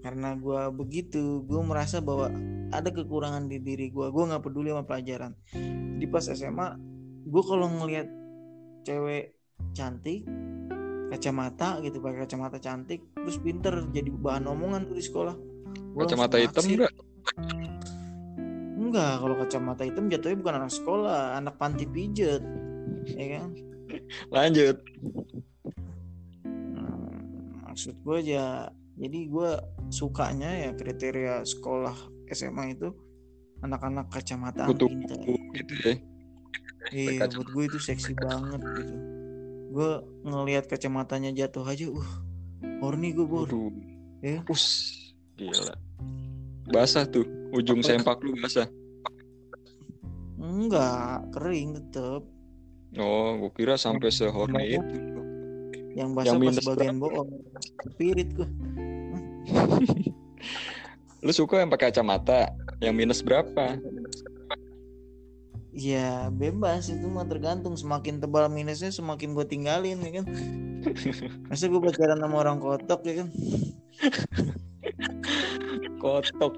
karena 0.00 0.36
gue 0.36 0.72
begitu 0.72 1.44
gue 1.44 1.60
merasa 1.60 2.00
bahwa 2.00 2.32
ada 2.72 2.88
kekurangan 2.88 3.46
di 3.48 3.60
diri 3.60 3.92
gue 3.92 4.08
gue 4.08 4.24
nggak 4.24 4.42
peduli 4.42 4.72
sama 4.72 4.84
pelajaran. 4.88 5.32
Di 6.00 6.06
pas 6.08 6.24
SMA 6.24 6.68
gue 7.28 7.42
kalau 7.44 7.68
ngelihat 7.68 8.08
cewek 8.84 9.36
cantik 9.76 10.24
kacamata 11.10 11.82
gitu 11.82 11.98
pakai 11.98 12.24
kacamata 12.24 12.58
cantik 12.62 13.02
terus 13.18 13.36
pinter 13.42 13.74
jadi 13.90 14.08
bahan 14.14 14.46
omongan 14.46 14.86
tuh 14.88 14.96
di 14.96 15.04
sekolah. 15.04 15.34
Gua 15.90 16.06
kacamata 16.06 16.38
hitam 16.38 16.64
enggak 16.64 16.92
enggak 18.80 19.14
kalau 19.18 19.34
kacamata 19.36 19.82
hitam 19.84 20.06
jatuhnya 20.06 20.38
bukan 20.38 20.54
anak 20.62 20.72
sekolah 20.72 21.36
anak 21.36 21.54
panti 21.58 21.84
pijet 21.84 22.42
ya 23.10 23.26
kan? 23.38 23.50
Lanjut. 24.30 24.76
Nah, 26.46 27.10
maksud 27.66 27.98
gue 28.06 28.18
ya 28.22 28.70
jadi 28.94 29.18
gue 29.26 29.50
sukanya 29.90 30.48
ya 30.48 30.70
kriteria 30.74 31.42
sekolah 31.44 31.94
SMA 32.30 32.78
itu 32.78 32.94
anak-anak 33.60 34.08
kacamata 34.08 34.64
kutu-kutu 34.70 35.36
gitu 35.52 35.74
ya 35.84 35.94
iya 36.94 37.26
buat 37.28 37.48
gue 37.50 37.64
itu 37.68 37.78
seksi 37.78 38.16
banget 38.16 38.62
gitu 38.78 38.94
gue 39.70 39.90
ngelihat 40.26 40.66
kacamatanya 40.66 41.30
jatuh 41.34 41.66
aja 41.66 41.86
uh 41.90 42.10
horny 42.80 43.12
gue 43.12 43.28
bor. 43.28 43.48
Ya. 44.20 44.44
Us, 44.48 44.92
gila. 45.36 45.76
Basah 46.68 47.08
tuh, 47.08 47.24
ujung 47.56 47.80
sempak 47.84 48.20
lu 48.24 48.36
basah. 48.40 48.68
enggak 50.40 51.20
kering 51.36 51.76
tetep 51.76 52.24
Oh, 52.96 53.38
gua 53.38 53.52
kira 53.54 53.74
sampai 53.78 54.10
sehorny 54.10 54.74
itu. 54.74 54.98
yang 55.94 56.16
basah 56.16 56.34
Yang 56.40 56.64
pas 56.64 56.74
bagian 56.74 56.96
bohong 56.96 57.30
spirit 57.92 58.28
gue 58.34 58.48
Lu 61.24 61.32
suka 61.36 61.60
yang 61.60 61.68
pakai 61.68 61.92
kacamata? 61.92 62.52
Yang 62.80 62.94
minus 62.96 63.20
berapa? 63.20 63.76
ya 65.70 66.26
bebas 66.34 66.90
itu 66.90 67.06
mah 67.06 67.22
tergantung 67.30 67.78
semakin 67.78 68.18
tebal 68.18 68.50
minusnya 68.50 68.90
semakin 68.90 69.38
gue 69.38 69.46
tinggalin 69.46 70.02
ya 70.02 70.18
kan 70.18 70.26
masa 71.46 71.70
gue 71.70 71.78
pacaran 71.78 72.18
sama 72.18 72.36
orang 72.42 72.58
kotok 72.58 73.06
ya 73.06 73.22
kan 73.22 73.28
Kotok. 76.00 76.56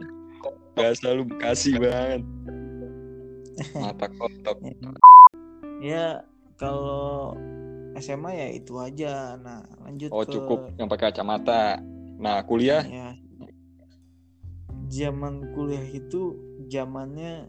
Bahasa 0.79 1.13
lu 1.13 1.27
Bekasi 1.27 1.75
banget. 1.77 2.23
Mata 3.75 4.07
kotok. 4.15 4.57
ya 5.83 6.23
kalau 6.57 7.35
SMA 7.99 8.31
ya 8.39 8.47
itu 8.55 8.79
aja 8.79 9.35
nah 9.43 9.67
lanjut 9.83 10.15
Oh 10.15 10.23
ke 10.23 10.39
cukup 10.39 10.71
yang 10.79 10.87
pakai 10.87 11.11
kacamata. 11.11 11.83
Nah 12.23 12.39
kuliah 12.47 12.87
ya 12.87 13.19
zaman 14.93 15.57
kuliah 15.57 15.83
itu 15.89 16.37
zamannya 16.69 17.49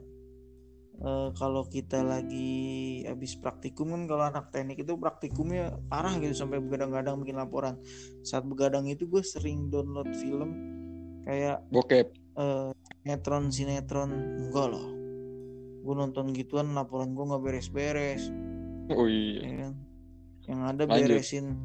eh, 1.04 1.30
kalau 1.36 1.68
kita 1.68 2.00
lagi 2.02 3.04
habis 3.04 3.36
praktikum 3.36 3.92
kan 3.92 4.04
kalau 4.08 4.24
anak 4.32 4.50
teknik 4.50 4.82
itu 4.82 4.96
praktikumnya 4.96 5.76
parah 5.92 6.16
gitu 6.24 6.34
sampai 6.34 6.64
begadang-gadang 6.64 7.20
bikin 7.22 7.36
laporan 7.38 7.76
saat 8.24 8.48
begadang 8.48 8.88
itu 8.88 9.06
gue 9.06 9.22
sering 9.22 9.68
download 9.68 10.10
film 10.16 10.56
kayak 11.28 11.60
bokep. 11.68 12.16
eh, 12.40 12.72
sinetron 13.04 13.52
sinetron 13.52 14.12
enggak 14.48 14.68
loh 14.72 14.88
gue 15.84 15.94
nonton 16.00 16.32
gituan 16.32 16.72
laporan 16.72 17.12
gue 17.12 17.24
nggak 17.28 17.44
beres-beres 17.44 18.32
Oh 18.92 19.08
iya. 19.08 19.44
ya 19.44 19.54
kan 19.68 19.74
yang 20.48 20.62
ada 20.68 20.84
Lanjut. 20.88 21.08
beresin 21.20 21.56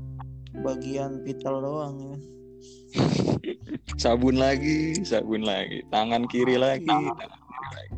bagian 0.63 1.23
vital 1.27 1.63
doang 1.63 1.95
ya 1.99 2.09
kan. 2.15 2.23
Sabun 3.99 4.37
lagi, 4.37 4.95
sabun 5.03 5.43
lagi. 5.43 5.83
Tangan 5.89 6.23
kiri 6.25 6.55
lagi. 6.55 6.87
tangan 6.87 7.17
kiri 7.17 7.69
lagi. 7.73 7.97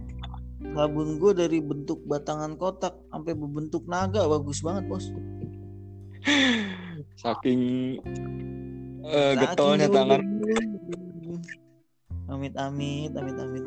sabun 0.71 1.17
gue 1.17 1.33
dari 1.35 1.59
bentuk 1.59 1.99
batangan 2.05 2.55
kotak 2.55 2.93
sampai 3.09 3.33
berbentuk 3.33 3.81
naga 3.85 4.23
bagus 4.25 4.61
banget 4.61 4.85
bos 4.87 5.09
Saking 7.17 7.61
Saking 9.03 9.35
getolnya 9.35 9.87
tangan. 9.89 10.21
amit 12.29 12.55
amit 12.55 13.11
amit 13.13 13.37
amit 13.37 13.65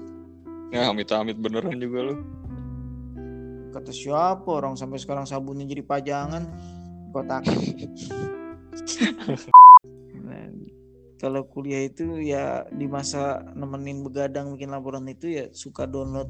Ya 0.71 0.87
amit-amit 0.87 1.35
beneran 1.35 1.75
juga 1.77 1.99
lu. 2.03 2.15
kata 3.69 3.89
siapa 3.89 4.47
orang 4.47 4.73
sampai 4.73 4.97
sekarang 4.97 5.25
sabunnya 5.25 5.65
jadi 5.65 5.81
pajangan 5.81 6.45
kotak 7.09 7.41
kalau 11.21 11.45
kuliah 11.47 11.87
itu 11.87 12.19
ya 12.19 12.65
di 12.69 12.85
masa 12.89 13.43
nemenin 13.55 14.03
begadang 14.03 14.53
bikin 14.57 14.73
laporan 14.73 15.07
itu 15.07 15.31
ya 15.31 15.45
suka 15.53 15.87
download 15.87 16.27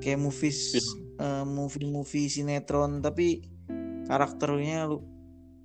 kayak 0.00 0.18
movies 0.18 0.74
eh, 1.20 1.44
movie-movie 1.44 2.26
sinetron. 2.26 3.04
Tapi 3.04 3.44
karakternya 4.08 4.90
lu 4.90 5.04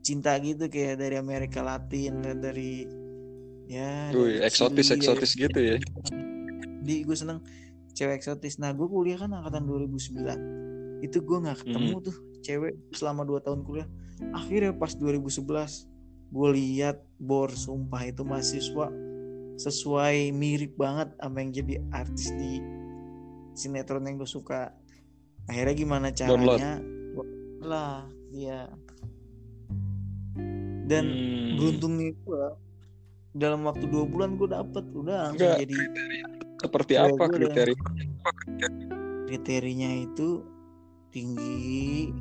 cinta 0.06 0.38
gitu 0.38 0.70
kayak 0.70 1.02
dari 1.02 1.18
Amerika 1.18 1.66
Latin 1.66 2.22
dari 2.22 2.86
ya 3.66 4.14
dari 4.14 4.46
eksotis 4.46 4.94
eksotis 4.94 5.34
gitu 5.34 5.58
ya. 5.58 5.82
di 6.86 7.02
gue 7.02 7.18
seneng 7.18 7.42
cewek 7.98 8.22
eksotis. 8.22 8.62
Nah 8.62 8.70
gue 8.78 8.86
kuliah 8.86 9.18
kan 9.18 9.34
angkatan 9.34 9.66
2009 9.66 11.02
itu 11.02 11.18
gue 11.18 11.38
nggak 11.42 11.66
ketemu 11.66 11.98
tuh 12.06 12.16
cewek 12.46 12.78
selama 12.94 13.26
2 13.26 13.42
tahun 13.42 13.66
kuliah. 13.66 13.90
Akhirnya 14.32 14.78
pas 14.78 14.94
2011 14.94 15.95
gue 16.36 16.50
lihat 16.52 17.00
bor 17.16 17.48
sumpah 17.48 18.04
itu 18.04 18.28
mahasiswa 18.28 18.92
sesuai 19.56 20.36
mirip 20.36 20.76
banget 20.76 21.16
sama 21.16 21.40
yang 21.40 21.52
jadi 21.56 21.74
artis 21.96 22.28
di 22.36 22.60
sinetron 23.56 24.04
yang 24.04 24.20
gue 24.20 24.28
suka. 24.28 24.76
Akhirnya 25.48 25.74
gimana 25.74 26.08
caranya? 26.12 26.84
Lah 27.64 28.04
dia 28.30 28.68
dan 30.86 31.06
Hmm. 31.08 31.56
beruntungnya 31.58 32.12
gue 32.14 32.46
dalam 33.34 33.64
waktu 33.64 33.88
dua 33.88 34.06
bulan 34.06 34.36
gue 34.36 34.52
dapet 34.52 34.84
udah 34.92 35.32
langsung 35.32 35.40
Enggak. 35.40 35.60
jadi 35.66 35.78
Seperti 36.56 36.94
apa 37.00 37.24
kriteria? 37.26 37.78
kriterianya? 39.26 39.92
itu 40.04 40.44
tinggi. 41.10 42.12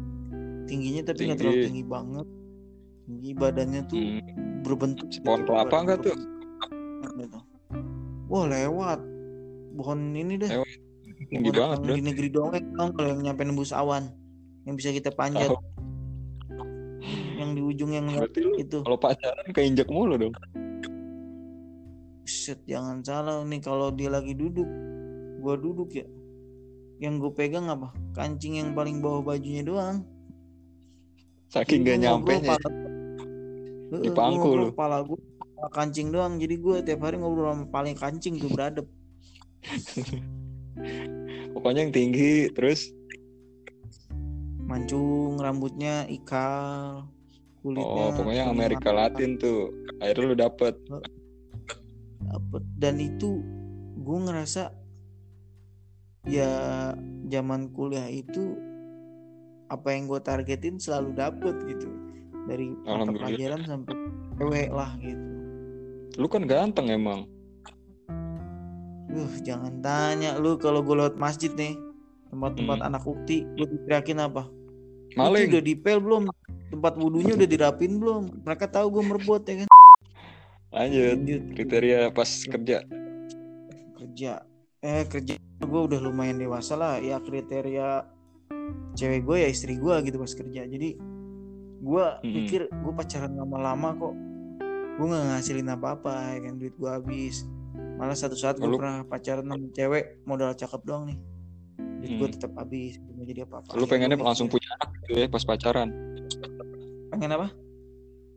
Tingginya 0.64 1.02
tapi 1.04 1.28
nggak 1.28 1.38
terlalu 1.42 1.60
tinggi 1.66 1.84
banget 1.84 2.26
tinggi 3.04 3.30
badannya 3.32 3.82
tuh 3.86 4.00
Hmm. 4.00 4.62
berbentuk 4.64 5.06
Pohon 5.20 5.44
kelapa 5.44 5.76
enggak 5.76 5.98
tuh? 6.02 6.16
gitu. 7.14 7.38
wah 8.26 8.44
lewat 8.48 9.00
pohon 9.76 9.98
ini 10.12 10.40
deh 10.40 10.50
Lewat. 10.50 10.68
Tinggi 11.30 11.50
Pohon 11.52 11.60
banget, 11.78 11.78
di 11.94 12.02
negeri 12.02 12.28
dongeng 12.28 12.64
tau 12.74 12.88
kalau 12.90 13.08
yang 13.08 13.20
nyampe 13.22 13.42
nembus 13.44 13.70
awan 13.70 14.08
yang 14.64 14.74
bisa 14.74 14.90
kita 14.90 15.12
panjat 15.12 15.52
Tahu. 15.52 15.60
yang 17.36 17.52
di 17.52 17.60
ujung 17.60 17.92
yang 17.92 18.08
Berarti 18.08 18.40
itu 18.56 18.78
kalau 18.82 18.96
pacaran 18.96 19.46
keinjek 19.52 19.88
mulu 19.88 20.16
dong. 20.16 20.34
Set, 22.24 22.64
jangan 22.64 23.04
salah 23.04 23.44
nih 23.44 23.60
kalau 23.60 23.92
dia 23.92 24.08
lagi 24.08 24.32
duduk 24.32 24.64
gua 25.38 25.60
duduk 25.60 25.92
ya 25.92 26.08
yang 26.96 27.20
gue 27.20 27.28
pegang 27.28 27.68
apa 27.68 27.92
kancing 28.16 28.56
yang 28.56 28.72
paling 28.72 29.04
bawah 29.04 29.20
bajunya 29.20 29.60
doang 29.60 30.00
Saking 31.52 31.84
gak 31.84 32.00
gua 32.00 32.04
nyampe 32.16 32.32
Di 34.00 34.10
pangku 34.10 34.48
lu. 34.56 34.66
Kepala 34.72 35.04
gue 35.04 35.20
kancing 35.70 36.08
doang. 36.10 36.40
Jadi 36.40 36.54
gue 36.58 36.76
tiap 36.82 37.04
hari 37.04 37.20
ngobrol 37.20 37.52
sama 37.52 37.64
paling 37.68 37.94
kancing 37.94 38.40
tuh 38.40 38.50
beradab. 38.50 38.86
Pokoknya 41.54 41.86
yang 41.86 41.94
tinggi 41.94 42.50
terus 42.50 42.90
Mancung, 44.64 45.36
rambutnya 45.36 46.08
ikal, 46.08 47.04
kulitnya. 47.60 47.84
oh 47.84 48.10
pokoknya 48.16 48.48
Amerika 48.48 48.96
Latin 48.96 49.36
tuh. 49.36 49.68
Akhirnya 50.00 50.24
lu 50.24 50.36
dapet. 50.40 50.74
dapet. 52.24 52.62
Dan 52.80 52.96
itu 52.96 53.44
gue 54.00 54.18
ngerasa 54.24 54.72
ya 56.24 56.52
zaman 57.28 57.68
kuliah 57.76 58.08
itu 58.08 58.56
apa 59.68 59.92
yang 59.92 60.08
gue 60.08 60.20
targetin 60.20 60.80
selalu 60.80 61.12
dapet 61.12 61.56
gitu 61.68 62.03
dari 62.44 62.72
mata 62.84 63.10
pelajaran 63.10 63.60
sampai 63.64 63.94
cewek 64.36 64.68
lah 64.72 64.90
gitu. 65.00 65.24
Lu 66.20 66.26
kan 66.30 66.44
ganteng 66.46 66.92
emang. 66.92 67.26
Uh, 69.14 69.30
jangan 69.46 69.78
tanya 69.78 70.34
lu 70.42 70.58
kalau 70.58 70.82
gue 70.82 70.94
lewat 70.98 71.14
masjid 71.14 71.50
nih 71.54 71.78
tempat-tempat 72.34 72.78
Hmm. 72.82 72.88
anak 72.90 73.02
ukti 73.06 73.46
gue 73.54 73.66
diteriakin 73.70 74.18
apa? 74.18 74.50
Maling. 75.14 75.46
udah 75.54 75.62
dipel 75.62 76.02
belum? 76.02 76.22
Tempat 76.74 76.98
wudhunya 76.98 77.38
udah 77.38 77.46
dirapin 77.46 78.02
belum? 78.02 78.42
Mereka 78.42 78.66
tahu 78.66 78.90
gue 78.98 79.02
merebut 79.06 79.42
ya 79.46 79.62
kan? 79.62 79.68
Lanjut. 80.74 81.14
Lanjut 81.22 81.42
Kriteria 81.54 82.10
pas 82.10 82.26
kerja. 82.26 82.82
kerja. 83.94 84.32
Eh 84.82 85.06
kerja 85.06 85.38
gue 85.62 85.80
udah 85.86 86.00
lumayan 86.02 86.42
dewasa 86.42 86.74
lah. 86.74 86.98
Ya 86.98 87.22
kriteria 87.22 88.02
cewek 88.98 89.22
gue 89.22 89.36
ya 89.46 89.48
istri 89.48 89.78
gue 89.78 89.94
gitu 90.02 90.18
pas 90.18 90.32
kerja. 90.34 90.66
Jadi 90.66 90.98
gue 91.84 92.06
Mm-mm. 92.24 92.32
pikir 92.32 92.60
gue 92.72 92.92
pacaran 92.96 93.36
lama-lama 93.36 93.92
kok 93.92 94.14
gue 94.94 95.06
nggak 95.10 95.24
ngasilin 95.26 95.68
apa-apa 95.68 96.12
ya 96.32 96.48
kan 96.48 96.54
duit 96.56 96.74
gue 96.74 96.90
habis. 96.90 97.44
Malah 97.94 98.16
satu 98.16 98.34
saat 98.34 98.56
gue 98.56 98.66
pernah 98.72 99.04
pacaran 99.04 99.44
sama 99.44 99.68
cewek 99.70 100.24
modal 100.24 100.54
cakep 100.54 100.80
doang 100.82 101.04
nih. 101.06 101.18
Gue 102.04 102.28
Hmm. 102.28 102.34
tetap 102.36 102.52
habis 102.56 102.96
nggak 103.00 103.26
jadi 103.26 103.40
apa-apa. 103.44 103.70
Lu 103.76 103.84
pengennya 103.84 104.16
gua 104.16 104.32
langsung 104.32 104.46
mikir, 104.48 104.60
punya 104.60 104.70
anak 104.76 104.88
gitu 104.98 105.12
ya 105.14 105.26
pas 105.28 105.44
pacaran. 105.44 105.88
pengen 107.10 107.30
apa? 107.32 107.48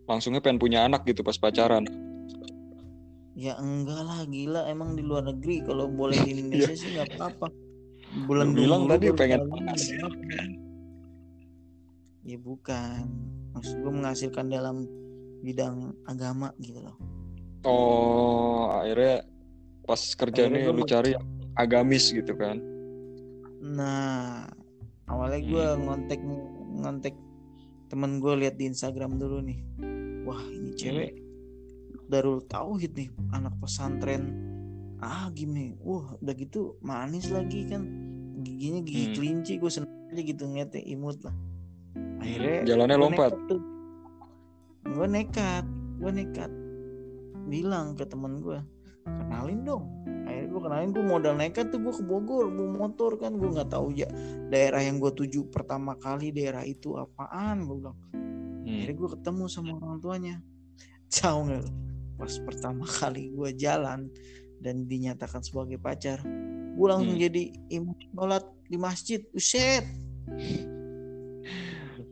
Langsungnya 0.07 0.39
pengen 0.39 0.59
punya 0.59 0.79
anak 0.87 1.01
gitu 1.03 1.21
pas 1.21 1.35
pacaran. 1.35 1.83
Ya 3.37 3.53
enggak 3.59 4.01
lah 4.01 4.25
gila 4.25 4.65
emang 4.65 4.97
di 4.97 5.03
luar 5.05 5.29
negeri 5.29 5.61
kalau 5.61 5.85
boleh 5.87 6.17
di 6.17 6.31
Indonesia 6.41 6.73
sih 6.73 6.89
nggak 6.89 7.15
apa-apa. 7.15 7.47
Bulan 8.25 8.55
bilang 8.55 8.87
tadi 8.89 9.11
pengen. 9.13 9.45
Ya 12.23 12.37
bukan. 12.39 13.03
Maksud 13.57 13.75
gue 13.81 13.91
menghasilkan 13.91 14.45
dalam 14.47 14.85
bidang 15.41 15.97
agama 16.05 16.53
gitu 16.61 16.81
loh. 16.81 16.95
Oh, 17.65 18.69
akhirnya 18.69 19.25
pas 19.83 20.01
kerja 20.13 20.45
Akhirnya 20.45 20.61
nih 20.61 20.67
gua 20.69 20.77
lu 20.77 20.83
cari 20.85 21.09
yang 21.17 21.25
agamis 21.57 22.05
gitu 22.13 22.33
kan. 22.37 22.61
Nah, 23.65 24.45
awalnya 25.09 25.41
gue 25.41 25.65
Hmm. 25.73 25.81
ngontek 25.89 26.21
ngontek 26.77 27.15
temen 27.89 28.21
gue 28.21 28.33
lihat 28.45 28.55
di 28.61 28.69
Instagram 28.69 29.17
dulu 29.17 29.41
nih. 29.41 29.59
Wah 30.27 30.43
ini 30.53 30.75
cewek 30.75 31.11
Darul 32.07 32.43
Tauhid 32.47 32.95
nih, 32.95 33.09
anak 33.35 33.57
pesantren 33.59 34.31
Agim 34.97 35.53
nih. 35.53 35.77
Wah 35.81 36.17
udah 36.17 36.33
gitu 36.33 36.77
manis 36.81 37.29
lagi 37.29 37.67
kan, 37.69 37.85
giginya 38.41 38.81
gigi 38.81 39.05
Hmm. 39.11 39.15
kelinci. 39.15 39.53
Gue 39.61 39.71
seneng 39.71 39.91
aja 40.09 40.21
gitu 40.23 40.43
ngeliatnya 40.47 40.81
imut 40.87 41.19
lah. 41.21 41.35
Akhirnya 42.21 42.65
Jalannya 42.65 42.97
gua 42.97 43.03
lompat. 43.07 43.31
Gue 44.87 45.05
nekat, 45.05 45.65
gue 45.99 46.11
nekat 46.11 46.51
bilang 47.47 47.95
ke 47.95 48.03
temen 48.07 48.39
gue, 48.43 48.59
kenalin 49.03 49.63
dong. 49.63 49.83
Akhirnya 50.27 50.47
gue 50.51 50.61
kenalin 50.63 50.89
gue 50.91 51.05
modal 51.05 51.33
nekat 51.39 51.71
tuh 51.71 51.79
gue 51.79 51.93
ke 51.95 52.03
Bogor 52.03 52.51
bawa 52.51 52.87
motor 52.87 53.15
kan 53.15 53.35
gue 53.39 53.47
nggak 53.47 53.71
tahu 53.71 53.95
ya 53.95 54.07
daerah 54.51 54.83
yang 54.83 54.99
gue 54.99 55.11
tuju 55.15 55.47
pertama 55.47 55.95
kali 55.95 56.35
daerah 56.35 56.63
itu 56.67 56.95
apaan 56.99 57.63
gue 57.67 57.75
bilang. 57.79 57.97
Hmm. 58.11 58.67
Akhirnya 58.67 58.95
gue 58.99 59.09
ketemu 59.15 59.43
sama 59.47 59.71
orang 59.79 59.99
tuanya. 60.03 60.35
Tahu 61.07 61.39
nggak? 61.47 61.65
Pas 62.19 62.33
pertama 62.43 62.83
kali 62.99 63.31
gue 63.31 63.49
jalan 63.55 64.11
dan 64.59 64.89
dinyatakan 64.89 65.45
sebagai 65.45 65.77
pacar, 65.77 66.19
gue 66.73 66.87
langsung 66.89 67.15
Hmm. 67.15 67.25
jadi 67.29 67.43
imam 67.71 67.95
sholat 68.11 68.43
di 68.67 68.77
masjid. 68.79 69.19
Uset. 69.31 69.85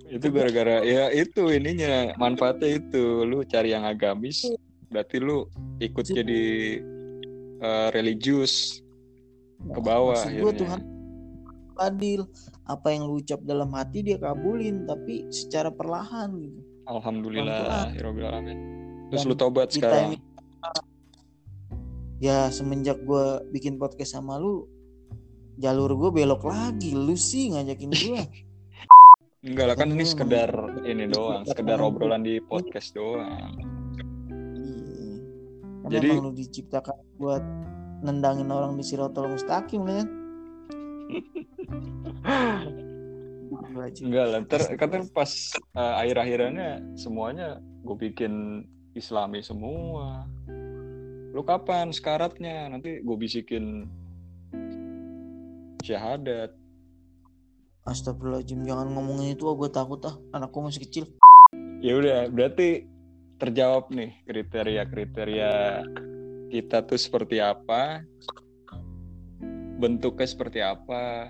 Itu 0.05 0.27
gara-gara 0.29 0.85
ya 0.85 1.09
itu 1.09 1.49
ininya 1.49 2.13
manfaatnya 2.21 2.77
itu. 2.77 3.25
Lu 3.25 3.41
cari 3.45 3.73
yang 3.73 3.85
agamis 3.85 4.45
berarti 4.89 5.17
lu 5.17 5.49
ikut 5.81 6.05
jadi 6.05 6.43
uh, 7.59 7.89
religius 7.91 8.85
ke 9.59 9.81
bawah 9.81 10.15
Maksud 10.15 10.41
gue 10.41 10.53
Tuhan 10.61 10.79
adil. 11.81 12.21
Apa 12.65 12.89
yang 12.93 13.05
lu 13.05 13.21
ucap 13.21 13.41
dalam 13.45 13.69
hati 13.77 14.01
dia 14.01 14.17
kabulin 14.17 14.89
tapi 14.89 15.29
secara 15.29 15.69
perlahan 15.69 16.33
gitu. 16.37 16.61
Alhamdulillah 16.85 17.93
alamin 17.93 18.57
terus 19.09 19.21
Dan 19.25 19.29
lu 19.29 19.35
tobat 19.37 19.69
sekarang? 19.69 20.17
ini, 20.17 20.17
ya 22.21 22.49
semenjak 22.49 22.97
gue 23.05 23.45
bikin 23.53 23.77
podcast 23.77 24.17
sama 24.17 24.41
lu 24.41 24.65
jalur 25.61 25.93
gue 25.93 26.09
belok 26.13 26.45
lagi. 26.45 26.93
Lu 26.97 27.13
sih 27.13 27.53
ngajakin 27.53 27.91
gue 27.93 28.21
enggak 29.45 29.65
lah 29.69 29.75
kan 29.77 29.93
ini 29.93 30.05
sekedar 30.05 30.49
ini 30.83 31.05
doang 31.05 31.45
sekedar 31.45 31.77
obrolan 31.77 32.25
di 32.25 32.41
podcast 32.41 32.97
doang. 32.97 33.53
Iya. 35.85 36.01
jadi 36.01 36.17
lu 36.17 36.33
diciptakan 36.33 36.97
buat 37.21 37.45
nendangin 38.01 38.49
orang 38.49 38.73
di 38.73 38.81
sirotol 38.81 39.29
mustaqim 39.29 39.85
kan 39.85 40.07
Enggak 44.01 44.25
lah, 44.31 44.41
ter, 44.49 44.61
kata 44.73 45.05
pas 45.13 45.29
uh, 45.77 46.01
akhir-akhirannya 46.01 46.97
semuanya 46.97 47.61
gue 47.85 47.95
bikin 48.09 48.65
islami 48.97 49.45
semua. 49.45 50.25
Lu 51.35 51.43
kapan 51.45 51.91
sekaratnya? 51.91 52.71
Nanti 52.71 53.03
gue 53.03 53.17
bisikin 53.19 53.85
syahadat 55.85 56.55
Astagfirullahaladzim 57.85 58.65
jangan 58.65 58.89
ngomongin 58.97 59.37
itu 59.37 59.45
gue 59.45 59.69
takut 59.69 60.01
ah. 60.09 60.17
Anakku 60.33 60.57
masih 60.57 60.89
kecil. 60.89 61.05
Ya 61.85 61.93
udah 61.93 62.33
berarti 62.33 62.89
terjawab 63.37 63.93
nih 63.93 64.09
kriteria-kriteria 64.25 65.85
kita 66.49 66.81
tuh 66.81 66.97
seperti 66.97 67.37
apa 67.37 68.01
bentuknya 69.77 70.25
seperti 70.25 70.65
apa. 70.65 71.29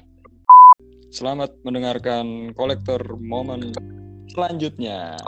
Selamat 1.11 1.51
mendengarkan 1.67 2.55
kolektor 2.55 3.03
momen 3.19 3.75
selanjutnya 4.31 5.19